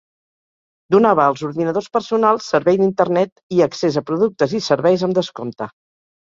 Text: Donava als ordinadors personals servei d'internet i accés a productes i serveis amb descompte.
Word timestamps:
Donava 0.95 1.25
als 1.31 1.43
ordinadors 1.49 1.89
personals 1.99 2.49
servei 2.55 2.81
d'internet 2.81 3.35
i 3.59 3.63
accés 3.69 4.01
a 4.03 4.07
productes 4.11 4.59
i 4.63 4.67
serveis 4.73 5.09
amb 5.11 5.23
descompte. 5.23 5.73